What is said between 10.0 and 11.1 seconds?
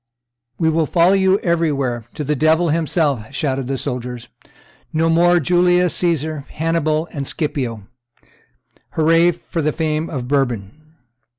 of Bourbon!"